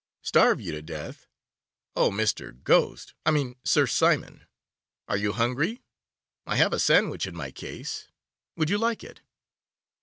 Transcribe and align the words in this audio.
'Starve 0.23 0.59
you 0.59 0.71
to 0.71 0.81
death? 0.81 1.27
Oh, 1.95 2.09
Mr. 2.09 2.63
Ghost, 2.63 3.13
I 3.23 3.29
mean 3.29 3.53
Sir 3.63 3.85
Simon, 3.85 4.47
are 5.07 5.15
you 5.15 5.31
hungry? 5.33 5.83
I 6.47 6.55
have 6.55 6.73
a 6.73 6.79
sandwich 6.79 7.27
in 7.27 7.35
my 7.37 7.51
case. 7.51 8.07
Would 8.55 8.71
you 8.71 8.79
like 8.79 9.03
it? 9.03 9.21